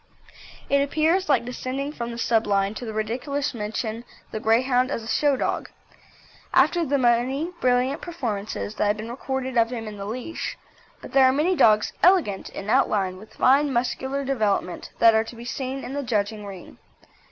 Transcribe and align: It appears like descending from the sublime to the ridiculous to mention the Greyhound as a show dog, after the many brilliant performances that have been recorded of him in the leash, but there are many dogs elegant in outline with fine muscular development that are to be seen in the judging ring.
It 0.67 0.81
appears 0.81 1.29
like 1.29 1.45
descending 1.45 1.91
from 1.93 2.09
the 2.09 2.17
sublime 2.17 2.73
to 2.73 2.85
the 2.87 2.91
ridiculous 2.91 3.51
to 3.51 3.57
mention 3.57 4.03
the 4.31 4.39
Greyhound 4.39 4.89
as 4.89 5.03
a 5.03 5.07
show 5.07 5.37
dog, 5.37 5.69
after 6.55 6.83
the 6.83 6.97
many 6.97 7.51
brilliant 7.61 8.01
performances 8.01 8.73
that 8.73 8.87
have 8.87 8.97
been 8.97 9.11
recorded 9.11 9.59
of 9.59 9.69
him 9.71 9.87
in 9.87 9.97
the 9.97 10.05
leash, 10.05 10.57
but 11.03 11.11
there 11.13 11.25
are 11.25 11.31
many 11.31 11.55
dogs 11.55 11.93
elegant 12.01 12.49
in 12.49 12.67
outline 12.67 13.17
with 13.17 13.35
fine 13.35 13.71
muscular 13.71 14.25
development 14.25 14.89
that 14.97 15.13
are 15.13 15.23
to 15.23 15.35
be 15.35 15.45
seen 15.45 15.83
in 15.83 15.93
the 15.93 16.01
judging 16.01 16.47
ring. 16.47 16.79